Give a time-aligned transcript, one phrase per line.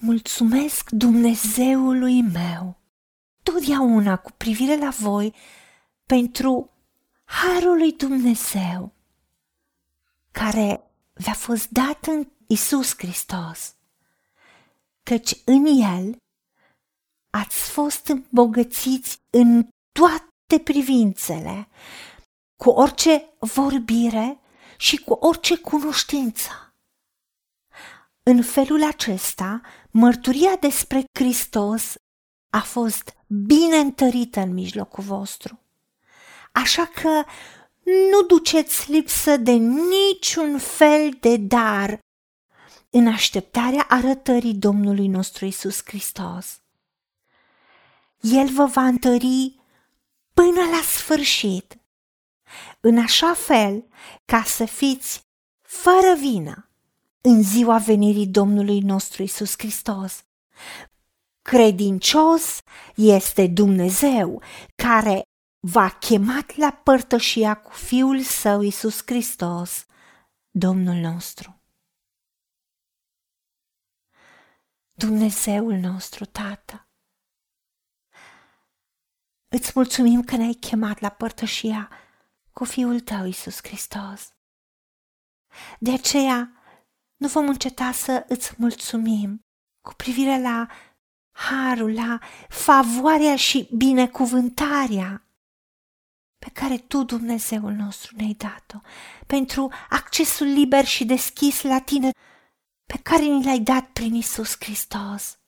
[0.00, 2.76] Mulțumesc Dumnezeului meu
[3.42, 5.34] totdeauna cu privire la voi
[6.06, 6.70] pentru
[7.24, 8.92] harul lui Dumnezeu
[10.30, 13.74] care v-a fost dat în Isus Hristos,
[15.02, 16.16] căci în El
[17.30, 21.68] ați fost îmbogățiți în toate privințele,
[22.56, 24.40] cu orice vorbire
[24.76, 26.67] și cu orice cunoștință.
[28.30, 31.94] În felul acesta, mărturia despre Hristos
[32.50, 35.60] a fost bine întărită în mijlocul vostru.
[36.52, 37.24] Așa că
[37.82, 41.98] nu duceți lipsă de niciun fel de dar
[42.90, 46.60] în așteptarea arătării Domnului nostru Isus Hristos.
[48.20, 49.60] El vă va întări
[50.34, 51.78] până la sfârșit,
[52.80, 53.84] în așa fel
[54.24, 55.26] ca să fiți
[55.62, 56.67] fără vină
[57.20, 60.24] în ziua venirii Domnului nostru Isus Hristos.
[61.42, 62.60] Credincios
[62.96, 64.42] este Dumnezeu
[64.74, 65.22] care
[65.60, 69.86] v-a chemat la părtășia cu Fiul Său Isus Hristos,
[70.50, 71.62] Domnul nostru.
[74.92, 76.88] Dumnezeul nostru, Tată,
[79.48, 81.90] îți mulțumim că ne-ai chemat la părtășia
[82.52, 84.34] cu Fiul Tău, Isus Hristos.
[85.78, 86.57] De aceea
[87.18, 89.44] nu vom înceta să îți mulțumim
[89.80, 90.66] cu privire la
[91.30, 95.22] harul, la favoarea și binecuvântarea
[96.38, 98.78] pe care Tu, Dumnezeul nostru, ne-ai dat-o,
[99.26, 102.10] pentru accesul liber și deschis la Tine
[102.84, 105.38] pe care ni l-ai dat prin Isus Hristos.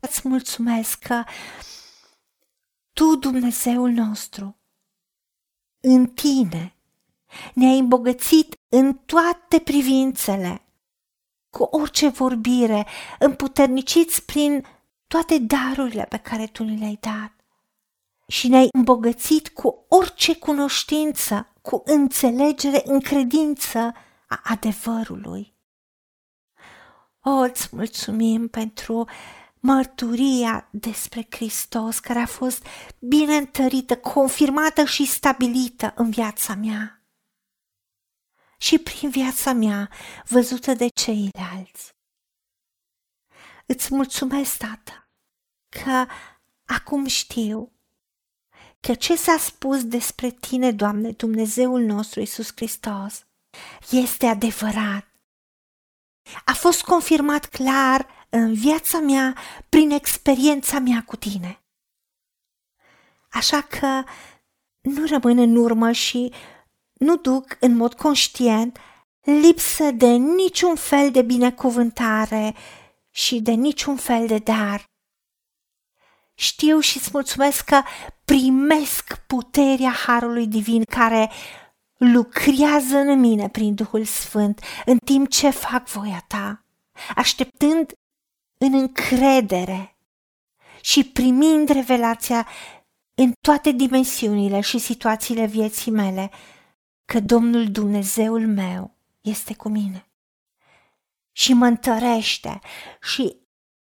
[0.00, 1.24] Îți mulțumesc că
[2.92, 4.56] Tu, Dumnezeul nostru,
[5.80, 6.76] în Tine
[7.54, 10.60] ne-ai îmbogățit în toate privințele
[11.50, 12.86] cu orice vorbire,
[13.18, 14.66] împuterniciți prin
[15.06, 17.32] toate darurile pe care tu ni le-ai dat.
[18.28, 23.78] Și ne-ai îmbogățit cu orice cunoștință, cu înțelegere în credință
[24.28, 25.54] a adevărului.
[27.20, 29.08] O, îți mulțumim pentru
[29.60, 32.66] mărturia despre Hristos care a fost
[32.98, 36.95] bine întărită, confirmată și stabilită în viața mea
[38.58, 39.90] și prin viața mea
[40.28, 41.94] văzută de ceilalți.
[43.66, 45.08] Îți mulțumesc, Tată,
[45.68, 46.06] că
[46.64, 47.72] acum știu
[48.80, 53.26] că ce s-a spus despre tine, Doamne, Dumnezeul nostru Isus Hristos,
[53.90, 55.06] este adevărat.
[56.44, 59.36] A fost confirmat clar în viața mea
[59.68, 61.60] prin experiența mea cu tine.
[63.30, 64.04] Așa că
[64.80, 66.32] nu rămân în urmă și
[66.98, 68.78] nu duc în mod conștient
[69.20, 72.54] lipsă de niciun fel de binecuvântare
[73.10, 74.84] și de niciun fel de dar.
[76.34, 77.82] Știu și îți mulțumesc că
[78.24, 81.30] primesc puterea Harului Divin care
[81.96, 86.64] lucrează în mine prin Duhul Sfânt în timp ce fac voia ta,
[87.14, 87.92] așteptând
[88.58, 89.96] în încredere
[90.80, 92.46] și primind revelația
[93.14, 96.30] în toate dimensiunile și situațiile vieții mele,
[97.06, 100.08] că Domnul Dumnezeul meu este cu mine
[101.32, 102.58] și mă întărește
[103.02, 103.36] și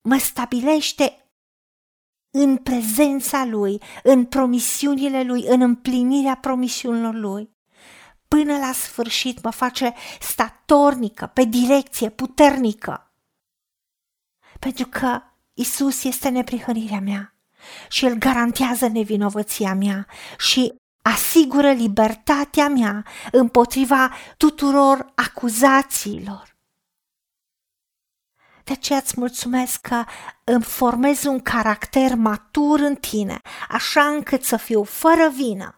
[0.00, 1.28] mă stabilește
[2.30, 7.50] în prezența Lui, în promisiunile Lui, în împlinirea promisiunilor Lui.
[8.28, 13.12] Până la sfârșit mă face statornică, pe direcție, puternică.
[14.58, 17.34] Pentru că Isus este neprihănirea mea
[17.88, 20.06] și El garantează nevinovăția mea
[20.38, 20.74] și
[21.12, 26.56] asigură libertatea mea împotriva tuturor acuzațiilor.
[28.64, 30.04] De aceea îți mulțumesc că
[30.44, 35.74] îmi formez un caracter matur în tine, așa încât să fiu fără vină,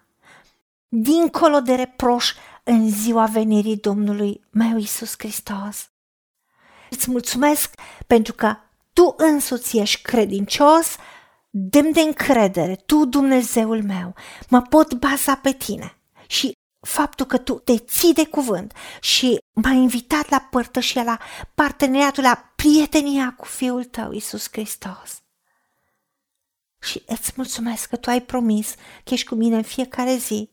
[0.88, 2.32] dincolo de reproș
[2.62, 5.91] în ziua venirii Domnului meu Isus Hristos.
[6.91, 7.75] Îți mulțumesc
[8.06, 8.56] pentru că
[8.93, 10.96] tu însuți ești credincios
[11.58, 14.14] demn de încredere, tu, Dumnezeul meu,
[14.49, 16.53] mă pot baza pe tine și
[16.87, 21.19] faptul că tu te ții de cuvânt și m-ai invitat la părtășia, la
[21.55, 25.23] parteneriatul, la prietenia cu Fiul tău, Isus Hristos.
[26.82, 28.75] Și îți mulțumesc că tu ai promis
[29.05, 30.50] că ești cu mine în fiecare zi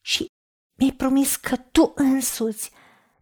[0.00, 0.26] și
[0.78, 2.70] mi-ai promis că tu însuți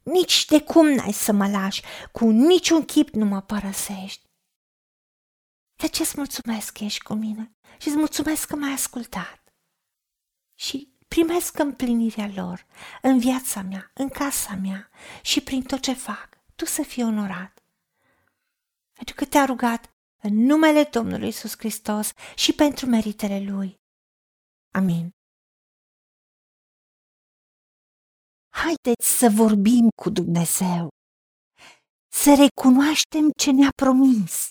[0.02, 1.82] nici de cum n-ai să mă lași,
[2.12, 4.30] cu niciun chip nu mă părăsești.
[5.82, 9.54] De ce îți mulțumesc că ești cu mine și îți mulțumesc că m-ai ascultat.
[10.58, 12.66] Și primesc împlinirea lor
[13.02, 14.90] în viața mea, în casa mea
[15.22, 16.28] și prin tot ce fac.
[16.56, 17.62] Tu să fii onorat.
[18.92, 19.90] pentru că te-a rugat
[20.22, 23.80] în numele Domnului Isus Hristos și pentru meritele Lui.
[24.74, 25.10] Amin.
[28.48, 30.88] Haideți să vorbim cu Dumnezeu,
[32.12, 34.50] să recunoaștem ce ne-a promis